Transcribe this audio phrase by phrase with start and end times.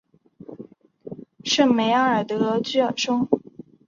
[1.43, 3.27] 圣梅阿尔德居尔松。